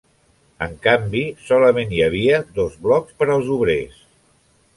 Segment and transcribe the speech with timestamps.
[0.67, 4.03] En canvi solament hi havia dos blocs per als obrers.